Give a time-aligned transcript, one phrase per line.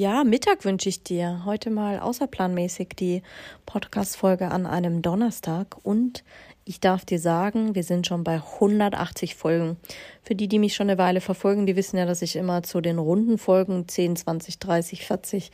[0.00, 1.42] ja, Mittag wünsche ich dir.
[1.44, 3.20] Heute mal außerplanmäßig die
[3.66, 5.76] Podcast-Folge an einem Donnerstag.
[5.82, 6.24] Und
[6.64, 9.76] ich darf dir sagen, wir sind schon bei 180 Folgen.
[10.22, 12.80] Für die, die mich schon eine Weile verfolgen, die wissen ja, dass ich immer zu
[12.80, 15.50] den runden Folgen 10, 20, 30, 40,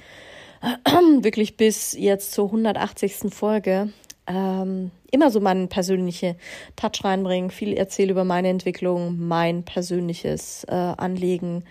[1.23, 3.35] wirklich bis jetzt zur 180.
[3.35, 3.89] Folge
[4.29, 6.37] ähm, immer so meinen persönlichen
[6.77, 11.65] Touch reinbringen, viel erzähle über meine Entwicklung, mein persönliches äh, Anliegen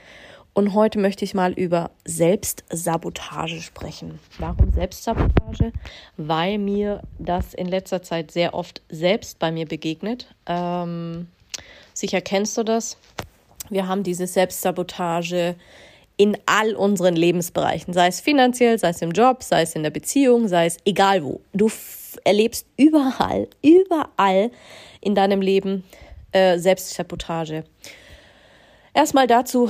[0.55, 4.20] und heute möchte ich mal über Selbstsabotage sprechen.
[4.40, 5.73] Warum Selbstsabotage?
[6.16, 10.33] Weil mir das in letzter Zeit sehr oft selbst bei mir begegnet.
[10.48, 11.28] Ähm,
[11.94, 12.98] sicher kennst du das.
[13.70, 15.56] Wir haben diese Selbstsabotage
[16.16, 19.89] in all unseren Lebensbereichen, sei es finanziell, sei es im Job, sei es in der
[19.89, 21.42] Beziehung, sei es egal wo.
[21.52, 21.70] Du
[22.23, 24.52] erlebst überall, überall
[25.02, 25.83] in deinem Leben
[26.31, 27.66] äh, Selbstsabotage.
[28.96, 29.70] Erstmal dazu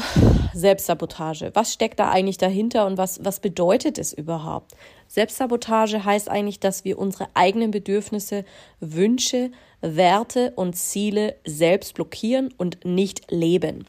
[0.54, 1.50] Selbstsabotage.
[1.56, 4.74] Was steckt da eigentlich dahinter und was, was bedeutet es überhaupt?
[5.08, 8.46] Selbstsabotage heißt eigentlich, dass wir unsere eigenen Bedürfnisse,
[8.80, 9.50] Wünsche,
[9.82, 13.88] Werte und Ziele selbst blockieren und nicht leben.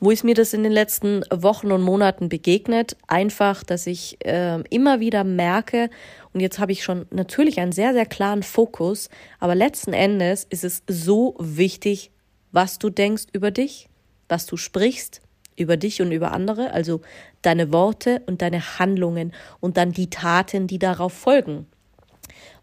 [0.00, 2.96] Wo ist mir das in den letzten Wochen und Monaten begegnet?
[3.06, 5.90] Einfach, dass ich äh, immer wieder merke,
[6.32, 10.64] und jetzt habe ich schon natürlich einen sehr, sehr klaren Fokus, aber letzten Endes ist
[10.64, 12.10] es so wichtig,
[12.50, 13.88] was du denkst über dich,
[14.32, 15.20] was du sprichst
[15.56, 17.02] über dich und über andere, also
[17.42, 21.66] deine Worte und deine Handlungen und dann die Taten, die darauf folgen.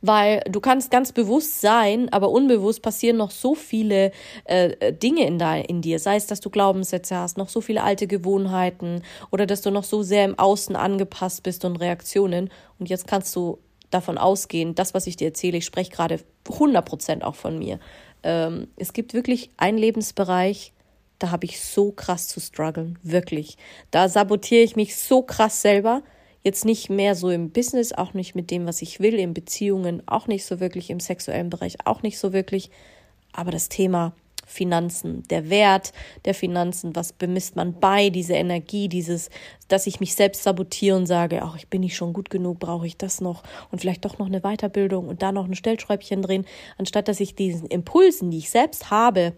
[0.01, 4.11] Weil du kannst ganz bewusst sein, aber unbewusst passieren noch so viele
[4.45, 5.99] äh, äh Dinge in, da, in dir.
[5.99, 9.83] Sei es, dass du Glaubenssätze hast, noch so viele alte Gewohnheiten oder dass du noch
[9.83, 12.49] so sehr im Außen angepasst bist und Reaktionen.
[12.79, 13.59] Und jetzt kannst du
[13.91, 17.79] davon ausgehen, das, was ich dir erzähle, ich spreche gerade 100% auch von mir.
[18.23, 20.73] Ähm, es gibt wirklich einen Lebensbereich,
[21.19, 23.57] da habe ich so krass zu strugglen, wirklich.
[23.91, 26.01] Da sabotiere ich mich so krass selber.
[26.43, 30.01] Jetzt nicht mehr so im Business, auch nicht mit dem, was ich will, in Beziehungen,
[30.07, 32.71] auch nicht so wirklich, im sexuellen Bereich auch nicht so wirklich.
[33.33, 34.13] Aber das Thema
[34.49, 35.93] Finanzen, der Wert
[36.25, 39.29] der Finanzen, was bemisst man bei, diese Energie, dieses,
[39.67, 42.87] dass ich mich selbst sabotiere und sage, ach, ich bin nicht schon gut genug, brauche
[42.87, 46.45] ich das noch und vielleicht doch noch eine Weiterbildung und da noch ein Stellschräubchen drehen,
[46.77, 49.33] anstatt dass ich diesen Impulsen, die ich selbst habe,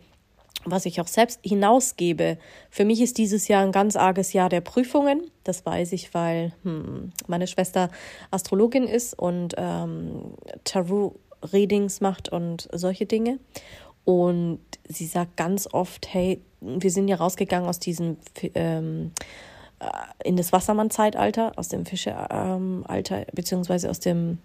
[0.66, 2.38] was ich auch selbst hinausgebe.
[2.70, 5.30] Für mich ist dieses Jahr ein ganz arges Jahr der Prüfungen.
[5.44, 7.90] Das weiß ich, weil hm, meine Schwester
[8.30, 10.34] Astrologin ist und ähm,
[10.64, 13.40] Tarot-Readings macht und solche Dinge.
[14.04, 18.18] Und sie sagt ganz oft, hey, wir sind ja rausgegangen aus diesem
[18.56, 19.12] ähm,
[19.80, 24.40] äh, in das Wassermann-Zeitalter, aus dem Fische-Alter, ähm, beziehungsweise aus dem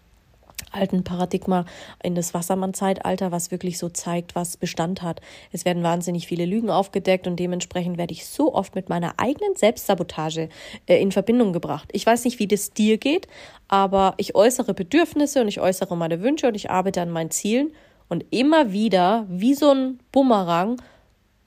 [0.76, 1.64] alten Paradigma
[2.02, 5.20] in das Wassermann-Zeitalter, was wirklich so zeigt, was Bestand hat.
[5.52, 9.56] Es werden wahnsinnig viele Lügen aufgedeckt und dementsprechend werde ich so oft mit meiner eigenen
[9.56, 10.48] Selbstsabotage
[10.86, 11.88] äh, in Verbindung gebracht.
[11.92, 13.26] Ich weiß nicht, wie das dir geht,
[13.68, 17.72] aber ich äußere Bedürfnisse und ich äußere meine Wünsche und ich arbeite an meinen Zielen
[18.08, 20.80] und immer wieder, wie so ein Bumerang,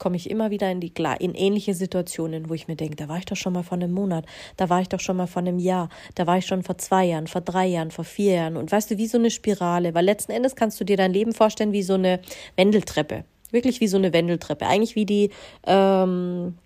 [0.00, 3.18] komme ich immer wieder in die in ähnliche Situationen, wo ich mir denke, da war
[3.18, 4.24] ich doch schon mal vor einem Monat,
[4.56, 7.04] da war ich doch schon mal vor einem Jahr, da war ich schon vor zwei
[7.04, 8.56] Jahren, vor drei Jahren, vor vier Jahren.
[8.56, 11.32] Und weißt du, wie so eine Spirale, weil letzten Endes kannst du dir dein Leben
[11.32, 12.20] vorstellen wie so eine
[12.56, 15.30] Wendeltreppe, wirklich wie so eine Wendeltreppe, eigentlich wie die
[15.66, 16.56] ähm,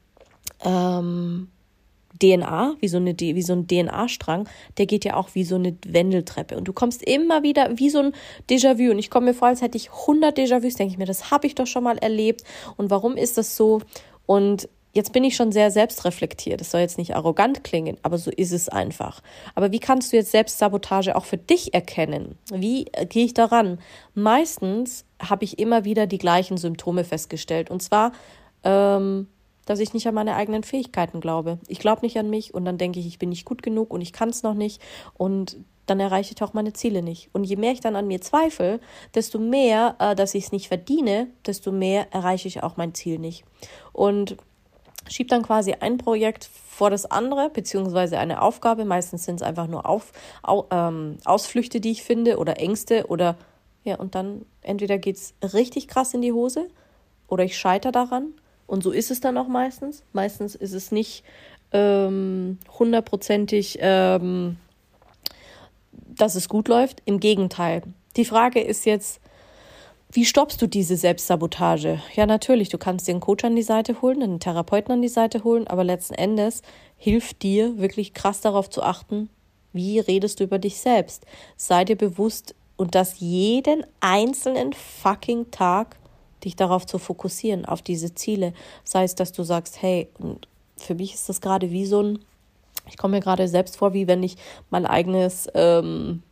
[0.65, 1.49] ähm,
[2.23, 4.49] DNA, wie so, eine, wie so ein DNA-Strang,
[4.79, 6.57] der geht ja auch wie so eine Wendeltreppe.
[6.57, 8.13] Und du kommst immer wieder wie so ein
[8.49, 8.91] Déjà-vu.
[8.91, 11.47] Und ich komme mir vor, als hätte ich 100 Déjà-vus, denke ich mir, das habe
[11.47, 12.45] ich doch schon mal erlebt.
[12.77, 13.81] Und warum ist das so?
[14.27, 16.61] Und jetzt bin ich schon sehr selbstreflektiert.
[16.61, 19.21] Das soll jetzt nicht arrogant klingen, aber so ist es einfach.
[19.55, 22.39] Aber wie kannst du jetzt Selbstsabotage auch für dich erkennen?
[22.53, 23.78] Wie äh, gehe ich daran?
[24.15, 27.71] Meistens habe ich immer wieder die gleichen Symptome festgestellt.
[27.71, 28.13] Und zwar
[28.63, 29.27] ähm,
[29.66, 31.59] dass ich nicht an meine eigenen Fähigkeiten glaube.
[31.69, 34.01] Ich glaube nicht an mich und dann denke ich, ich bin nicht gut genug und
[34.01, 34.81] ich kann es noch nicht
[35.15, 35.57] und
[35.87, 37.28] dann erreiche ich auch meine Ziele nicht.
[37.33, 38.81] Und je mehr ich dann an mir zweifle,
[39.15, 43.19] desto mehr, äh, dass ich es nicht verdiene, desto mehr erreiche ich auch mein Ziel
[43.19, 43.45] nicht.
[43.93, 44.37] Und
[45.09, 48.84] schiebe dann quasi ein Projekt vor das andere, beziehungsweise eine Aufgabe.
[48.84, 50.13] Meistens sind es einfach nur Auf,
[50.43, 53.37] au, ähm, Ausflüchte, die ich finde, oder Ängste oder
[53.84, 56.69] ja, und dann entweder geht es richtig krass in die Hose
[57.28, 58.33] oder ich scheitere daran
[58.66, 60.03] und so ist es dann auch meistens.
[60.13, 61.25] Meistens ist es nicht
[61.72, 64.57] ähm, hundertprozentig, ähm,
[65.93, 67.03] dass es gut läuft.
[67.05, 67.83] Im Gegenteil.
[68.16, 69.21] Die Frage ist jetzt,
[70.11, 72.01] wie stoppst du diese Selbstsabotage?
[72.15, 75.09] Ja, natürlich, du kannst dir einen Coach an die Seite holen, einen Therapeuten an die
[75.09, 76.63] Seite holen, aber letzten Endes
[76.97, 79.28] hilft dir wirklich krass darauf zu achten,
[79.72, 81.27] wie redest du über dich selbst.
[81.57, 85.97] Sei dir bewusst und das jeden einzelnen fucking Tag
[86.45, 88.53] dich darauf zu fokussieren, auf diese Ziele.
[88.85, 92.19] Sei es, dass du sagst, hey, und für mich ist das gerade wie so ein,
[92.89, 94.37] ich komme mir gerade selbst vor, wie wenn ich
[94.71, 96.23] mein eigenes ähm,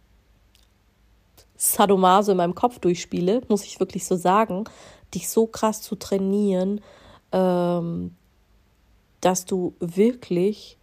[1.57, 4.65] Sadomaso in meinem Kopf durchspiele, muss ich wirklich so sagen,
[5.15, 6.81] dich so krass zu trainieren,
[7.31, 8.17] ähm,
[9.21, 10.77] dass du wirklich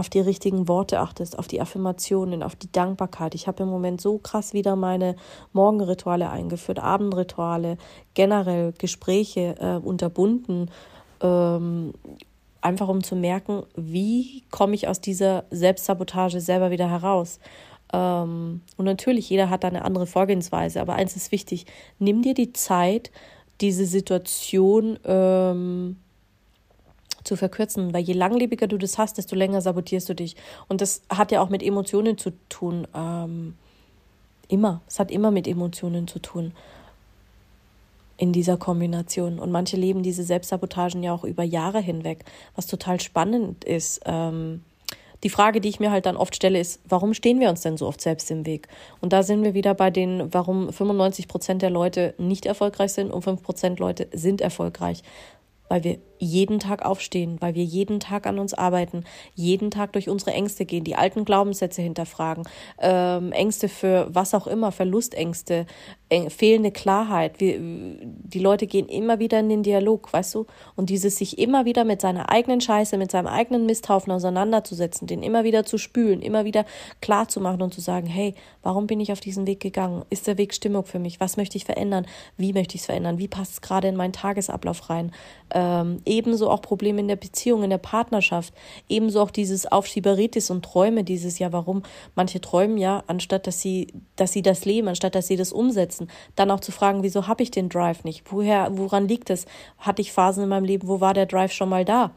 [0.00, 3.34] auf die richtigen Worte achtest, auf die Affirmationen, auf die Dankbarkeit.
[3.34, 5.14] Ich habe im Moment so krass wieder meine
[5.52, 7.76] Morgenrituale eingeführt, Abendrituale,
[8.14, 10.70] generell Gespräche äh, unterbunden,
[11.20, 11.92] ähm,
[12.62, 17.38] einfach um zu merken, wie komme ich aus dieser Selbstsabotage selber wieder heraus.
[17.92, 21.66] Ähm, und natürlich, jeder hat da eine andere Vorgehensweise, aber eins ist wichtig,
[21.98, 23.10] nimm dir die Zeit,
[23.60, 25.96] diese Situation ähm,
[27.24, 30.36] zu verkürzen, weil je langlebiger du das hast, desto länger sabotierst du dich.
[30.68, 32.86] Und das hat ja auch mit Emotionen zu tun.
[32.94, 33.54] Ähm,
[34.48, 34.80] immer.
[34.86, 36.52] Es hat immer mit Emotionen zu tun
[38.16, 39.38] in dieser Kombination.
[39.38, 42.24] Und manche leben diese Selbstsabotagen ja auch über Jahre hinweg,
[42.54, 44.02] was total spannend ist.
[44.04, 44.62] Ähm,
[45.22, 47.76] die Frage, die ich mir halt dann oft stelle, ist, warum stehen wir uns denn
[47.76, 48.68] so oft selbst im Weg?
[49.00, 53.10] Und da sind wir wieder bei den, warum 95 Prozent der Leute nicht erfolgreich sind
[53.10, 55.02] und 5 Prozent Leute sind erfolgreich.
[55.68, 60.08] Weil wir jeden Tag aufstehen, weil wir jeden Tag an uns arbeiten, jeden Tag durch
[60.08, 62.44] unsere Ängste gehen, die alten Glaubenssätze hinterfragen,
[62.78, 65.66] ähm, Ängste für was auch immer, Verlustängste,
[66.10, 67.40] äh, fehlende Klarheit.
[67.40, 70.46] Wir, die Leute gehen immer wieder in den Dialog, weißt du?
[70.76, 75.22] Und dieses sich immer wieder mit seiner eigenen Scheiße, mit seinem eigenen Misthaufen auseinanderzusetzen, den
[75.22, 76.64] immer wieder zu spülen, immer wieder
[77.00, 80.04] klar zu machen und zu sagen, hey, warum bin ich auf diesen Weg gegangen?
[80.10, 81.20] Ist der Weg Stimmung für mich?
[81.20, 82.06] Was möchte ich verändern?
[82.36, 83.18] Wie möchte ich es verändern?
[83.18, 85.12] Wie passt es gerade in meinen Tagesablauf rein?
[85.52, 88.52] Ähm, ebenso auch Probleme in der Beziehung, in der Partnerschaft,
[88.88, 91.82] ebenso auch dieses Aufschieberitis und Träume, dieses ja, warum
[92.14, 96.10] manche träumen ja, anstatt dass sie, dass sie das leben, anstatt dass sie das umsetzen,
[96.34, 98.24] dann auch zu fragen, wieso habe ich den Drive nicht?
[98.30, 99.46] Woher, woran liegt es?
[99.78, 102.12] Hatte ich Phasen in meinem Leben, wo war der Drive schon mal da?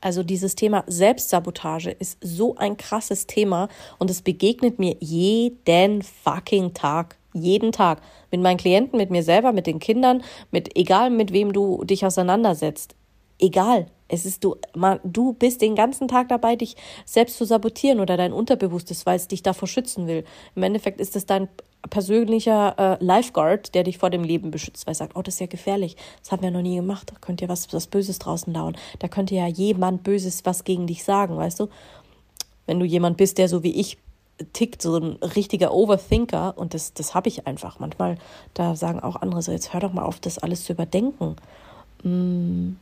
[0.00, 3.68] Also dieses Thema Selbstsabotage ist so ein krasses Thema
[3.98, 8.00] und es begegnet mir jeden fucking Tag jeden Tag.
[8.30, 12.04] Mit meinen Klienten, mit mir selber, mit den Kindern, mit egal mit wem du dich
[12.04, 12.94] auseinandersetzt.
[13.38, 13.86] Egal.
[14.10, 18.16] Es ist du, man, du bist den ganzen Tag dabei, dich selbst zu sabotieren oder
[18.16, 20.24] dein Unterbewusstes, weil es dich davor schützen will.
[20.54, 21.48] Im Endeffekt ist es dein
[21.90, 25.40] persönlicher äh, Lifeguard, der dich vor dem Leben beschützt, weil er sagt, oh, das ist
[25.40, 28.52] ja gefährlich, das haben wir noch nie gemacht, da könnte ja was, was Böses draußen
[28.52, 31.68] lauern, da könnte ja jemand Böses was gegen dich sagen, weißt du?
[32.66, 33.98] Wenn du jemand bist, der so wie ich
[34.52, 37.78] tickt, so ein richtiger Overthinker und das, das habe ich einfach.
[37.78, 38.18] Manchmal,
[38.54, 41.36] da sagen auch andere so, jetzt hör doch mal auf, das alles zu überdenken.
[42.02, 42.76] Mm.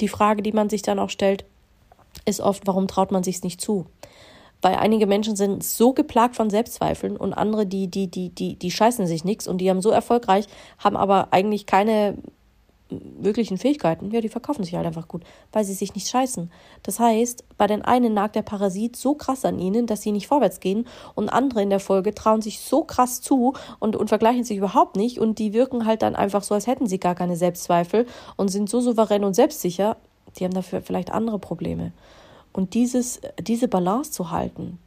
[0.00, 1.44] Die Frage, die man sich dann auch stellt,
[2.24, 3.86] ist oft, warum traut man sich nicht zu?
[4.62, 8.70] Weil einige Menschen sind so geplagt von Selbstzweifeln und andere, die, die, die, die, die
[8.70, 10.46] scheißen sich nichts und die haben so erfolgreich,
[10.78, 12.16] haben aber eigentlich keine
[12.90, 15.22] wirklichen Fähigkeiten, ja, die verkaufen sich halt einfach gut,
[15.52, 16.50] weil sie sich nicht scheißen.
[16.82, 20.26] Das heißt, bei den einen nagt der Parasit so krass an ihnen, dass sie nicht
[20.26, 24.44] vorwärts gehen und andere in der Folge trauen sich so krass zu und, und vergleichen
[24.44, 27.36] sich überhaupt nicht und die wirken halt dann einfach so, als hätten sie gar keine
[27.36, 28.06] Selbstzweifel
[28.36, 29.96] und sind so souverän und selbstsicher,
[30.38, 31.92] die haben dafür vielleicht andere Probleme.
[32.52, 34.78] Und dieses, diese Balance zu halten,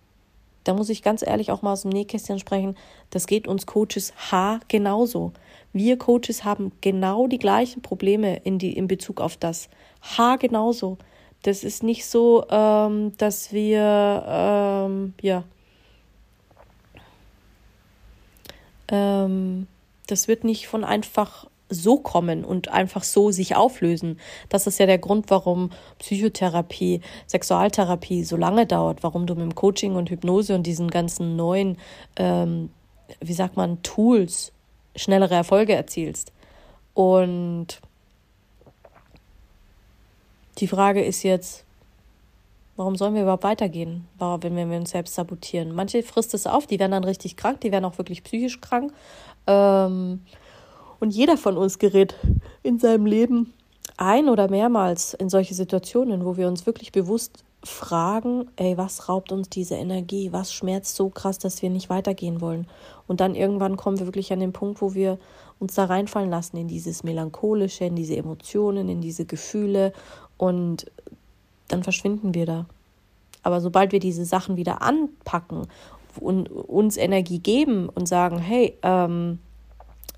[0.64, 2.76] da muss ich ganz ehrlich auch mal aus dem Nähkästchen sprechen,
[3.10, 5.34] das geht uns Coaches H genauso.
[5.74, 9.70] Wir Coaches haben genau die gleichen Probleme in, die, in Bezug auf das.
[10.02, 10.98] H genauso.
[11.42, 15.44] Das ist nicht so, ähm, dass wir, ähm, ja,
[18.88, 19.68] ähm,
[20.08, 24.20] das wird nicht von einfach so kommen und einfach so sich auflösen.
[24.50, 29.56] Das ist ja der Grund, warum Psychotherapie, Sexualtherapie so lange dauert, warum du mit dem
[29.56, 31.78] Coaching und Hypnose und diesen ganzen neuen,
[32.16, 32.70] ähm,
[33.20, 34.53] wie sagt man, Tools
[34.96, 36.32] schnellere Erfolge erzielst.
[36.94, 37.80] Und
[40.60, 41.66] die Frage ist jetzt,
[42.76, 45.74] warum sollen wir überhaupt weitergehen, wenn wir uns selbst sabotieren?
[45.74, 48.94] Manche frisst es auf, die werden dann richtig krank, die werden auch wirklich psychisch krank.
[49.48, 50.22] Ähm,
[51.00, 52.16] und jeder von uns gerät
[52.62, 53.54] in seinem Leben
[53.98, 59.32] ein oder mehrmals in solche Situationen, wo wir uns wirklich bewusst fragen, ey, was raubt
[59.32, 60.32] uns diese Energie?
[60.32, 62.68] Was schmerzt so krass, dass wir nicht weitergehen wollen?
[63.08, 65.18] Und dann irgendwann kommen wir wirklich an den Punkt, wo wir
[65.60, 69.94] uns da reinfallen lassen in dieses Melancholische, in diese Emotionen, in diese Gefühle
[70.38, 70.92] und
[71.70, 72.66] dann verschwinden wir da.
[73.44, 75.68] Aber sobald wir diese Sachen wieder anpacken
[76.20, 79.40] und uns Energie geben und sagen, hey, ähm,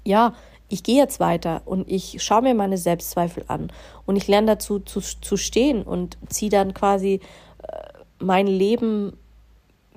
[0.04, 0.34] ja,
[0.70, 3.72] ich gehe jetzt weiter und ich schaue mir meine Selbstzweifel an
[4.06, 7.20] und ich lerne dazu zu, zu stehen und ziehe dann quasi
[7.62, 7.78] äh,
[8.20, 9.18] mein Leben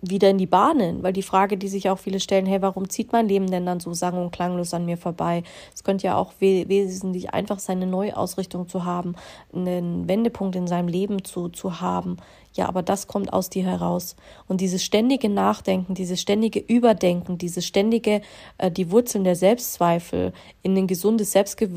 [0.01, 3.13] wieder in die Bahnen, weil die Frage, die sich auch viele stellen, hey, warum zieht
[3.13, 5.43] mein Leben denn dann so sang- und klanglos an mir vorbei?
[5.75, 9.15] Es könnte ja auch we wesentlich einfach sein, eine Neuausrichtung zu haben,
[9.53, 12.19] einen Wendepunkt in seinem Leben zu, zu haben.
[12.55, 14.17] Ja, aber das kommt aus dir heraus.
[14.49, 18.21] Und dieses ständige Nachdenken, dieses ständige Überdenken, dieses ständige,
[18.59, 21.71] äh, die Wurzeln der Selbstzweifel in ein gesundes Selbstge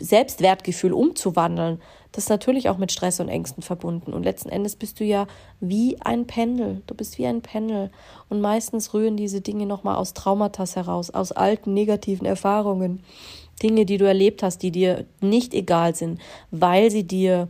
[0.00, 1.80] Selbstwertgefühl umzuwandeln,
[2.12, 4.12] das ist natürlich auch mit Stress und Ängsten verbunden.
[4.12, 5.26] Und letzten Endes bist du ja
[5.60, 6.82] wie ein Pendel.
[6.86, 7.90] Du bist wie ein Pendel.
[8.28, 13.04] Und meistens rühren diese Dinge nochmal aus Traumata heraus, aus alten negativen Erfahrungen.
[13.62, 16.20] Dinge, die du erlebt hast, die dir nicht egal sind,
[16.50, 17.48] weil sie dir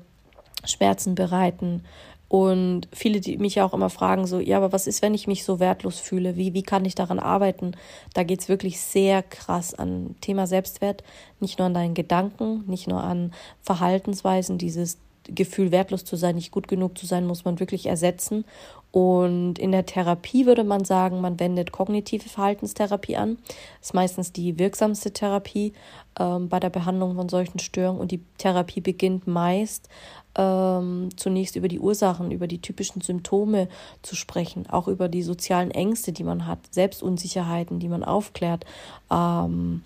[0.64, 1.84] Schmerzen bereiten,
[2.30, 5.42] und viele, die mich auch immer fragen, so, ja, aber was ist, wenn ich mich
[5.42, 6.36] so wertlos fühle?
[6.36, 7.72] Wie, wie kann ich daran arbeiten?
[8.14, 11.02] Da geht's wirklich sehr krass an Thema Selbstwert.
[11.40, 13.32] Nicht nur an deinen Gedanken, nicht nur an
[13.62, 14.98] Verhaltensweisen, dieses
[15.34, 18.44] Gefühl, wertlos zu sein, nicht gut genug zu sein, muss man wirklich ersetzen.
[18.92, 23.38] Und in der Therapie würde man sagen, man wendet kognitive Verhaltenstherapie an.
[23.78, 25.74] Das ist meistens die wirksamste Therapie
[26.18, 28.00] ähm, bei der Behandlung von solchen Störungen.
[28.00, 29.88] Und die Therapie beginnt meist
[30.36, 33.68] ähm, zunächst über die Ursachen, über die typischen Symptome
[34.02, 38.64] zu sprechen, auch über die sozialen Ängste, die man hat, Selbstunsicherheiten, die man aufklärt.
[39.10, 39.82] Ähm,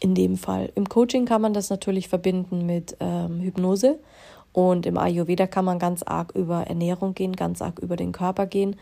[0.00, 0.70] in dem Fall.
[0.74, 3.98] Im Coaching kann man das natürlich verbinden mit ähm, Hypnose
[4.52, 8.46] und im Ayurveda kann man ganz arg über Ernährung gehen, ganz arg über den Körper
[8.46, 8.76] gehen,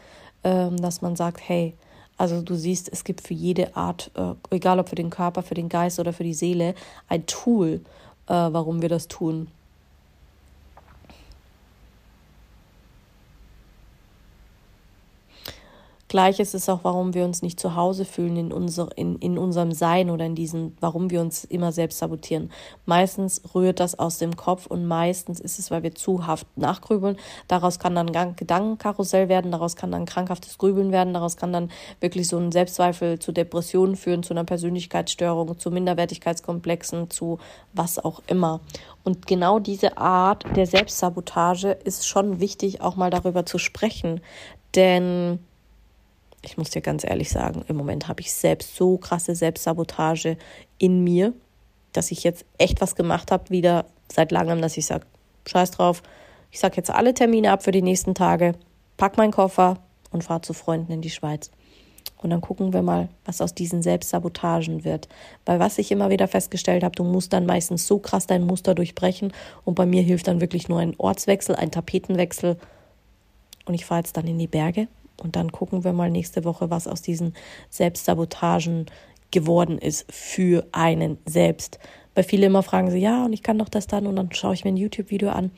[0.45, 1.75] ähm, dass man sagt, hey,
[2.17, 5.55] also du siehst, es gibt für jede Art, äh, egal ob für den Körper, für
[5.55, 6.75] den Geist oder für die Seele,
[7.09, 7.81] ein Tool,
[8.29, 9.49] äh, warum wir das tun.
[16.15, 19.73] Gleiches ist auch, warum wir uns nicht zu Hause fühlen in, unser, in, in unserem
[19.73, 22.53] Sein oder in diesen, warum wir uns immer selbst sabotieren.
[22.87, 27.17] Meistens rührt das aus dem Kopf und meistens ist es, weil wir zu haft nachgrübeln.
[27.49, 32.29] Daraus kann dann Gedankenkarussell werden, daraus kann dann krankhaftes Grübeln werden, daraus kann dann wirklich
[32.29, 37.41] so ein Selbstzweifel zu Depressionen führen, zu einer Persönlichkeitsstörung, zu Minderwertigkeitskomplexen, zu
[37.73, 38.61] was auch immer.
[39.03, 44.21] Und genau diese Art der Selbstsabotage ist schon wichtig, auch mal darüber zu sprechen.
[44.77, 45.41] Denn
[46.47, 50.37] ich muss dir ganz ehrlich sagen, im Moment habe ich selbst so krasse Selbstsabotage
[50.79, 51.33] in mir,
[51.93, 55.07] dass ich jetzt echt was gemacht habe, wieder seit langem, dass ich sage,
[55.47, 56.03] scheiß drauf,
[56.51, 58.55] ich sage jetzt alle Termine ab für die nächsten Tage,
[58.97, 59.79] pack meinen Koffer
[60.11, 61.51] und fahre zu Freunden in die Schweiz.
[62.19, 65.09] Und dann gucken wir mal, was aus diesen Selbstsabotagen wird.
[65.45, 68.75] Weil was ich immer wieder festgestellt habe, du musst dann meistens so krass dein Muster
[68.75, 69.33] durchbrechen.
[69.65, 72.57] Und bei mir hilft dann wirklich nur ein Ortswechsel, ein Tapetenwechsel.
[73.67, 74.89] Und ich fahre jetzt dann in die Berge
[75.23, 77.35] und dann gucken wir mal nächste Woche, was aus diesen
[77.71, 78.87] Selbstsabotagen
[79.31, 81.79] geworden ist für einen selbst.
[82.15, 84.55] Weil viele immer fragen sie, ja, und ich kann doch das dann und dann schaue
[84.55, 85.51] ich mir ein YouTube-Video an.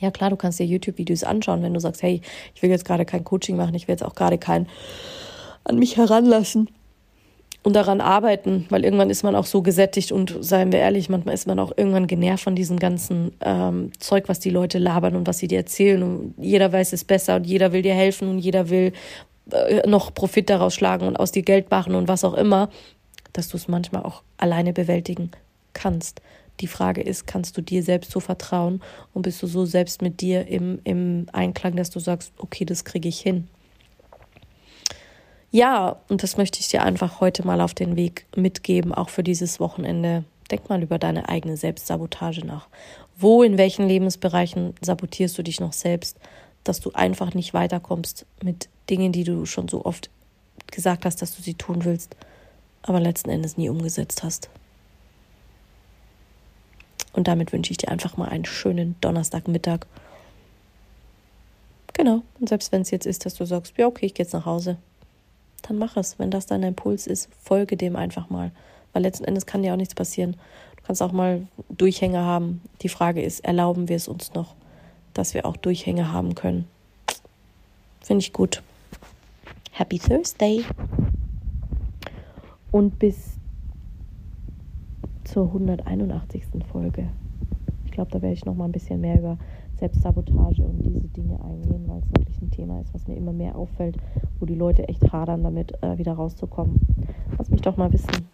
[0.00, 2.20] Ja klar, du kannst dir YouTube-Videos anschauen, wenn du sagst, hey,
[2.54, 4.68] ich will jetzt gerade kein Coaching machen, ich will jetzt auch gerade kein
[5.64, 6.68] an mich heranlassen
[7.62, 11.34] und daran arbeiten, weil irgendwann ist man auch so gesättigt und seien wir ehrlich, manchmal
[11.34, 15.26] ist man auch irgendwann genervt von diesem ganzen ähm, Zeug, was die Leute labern und
[15.26, 18.38] was sie dir erzählen und jeder weiß es besser und jeder will dir helfen und
[18.38, 18.92] jeder will
[19.50, 22.70] äh, noch Profit daraus schlagen und aus dir Geld machen und was auch immer,
[23.32, 25.30] dass du es manchmal auch alleine bewältigen
[25.72, 26.22] kannst.
[26.60, 28.80] Die Frage ist, kannst du dir selbst so vertrauen
[29.14, 32.84] und bist du so selbst mit dir im, im Einklang, dass du sagst, okay, das
[32.84, 33.48] kriege ich hin.
[35.50, 39.22] Ja, und das möchte ich dir einfach heute mal auf den Weg mitgeben, auch für
[39.22, 40.24] dieses Wochenende.
[40.50, 42.68] Denk mal über deine eigene Selbstsabotage nach.
[43.16, 46.18] Wo, in welchen Lebensbereichen sabotierst du dich noch selbst,
[46.64, 50.10] dass du einfach nicht weiterkommst mit Dingen, die du schon so oft
[50.70, 52.14] gesagt hast, dass du sie tun willst,
[52.82, 54.50] aber letzten Endes nie umgesetzt hast.
[57.12, 59.86] Und damit wünsche ich dir einfach mal einen schönen Donnerstagmittag.
[61.94, 62.22] Genau.
[62.38, 64.46] Und selbst wenn es jetzt ist, dass du sagst, ja, okay, ich gehe jetzt nach
[64.46, 64.76] Hause,
[65.62, 66.18] dann mach es.
[66.18, 68.52] Wenn das dein Impuls ist, folge dem einfach mal.
[68.92, 70.36] Weil letzten Endes kann dir auch nichts passieren.
[70.76, 72.62] Du kannst auch mal Durchhänge haben.
[72.82, 74.54] Die Frage ist, erlauben wir es uns noch,
[75.14, 76.66] dass wir auch Durchhänge haben können?
[78.00, 78.62] Finde ich gut.
[79.72, 80.64] Happy Thursday.
[82.70, 83.16] Und bis
[85.24, 86.44] zur 181.
[86.70, 87.08] Folge
[87.98, 89.38] glaube, da werde ich noch mal ein bisschen mehr über
[89.78, 93.56] Selbstsabotage und diese Dinge eingehen, weil es wirklich ein Thema ist, was mir immer mehr
[93.56, 93.96] auffällt,
[94.40, 96.80] wo die Leute echt hadern, damit äh, wieder rauszukommen.
[97.36, 98.28] Lass mich doch mal wissen,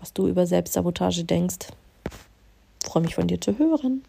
[0.00, 1.68] was du über Selbstsabotage denkst.
[2.82, 4.02] Freue mich von dir zu hören.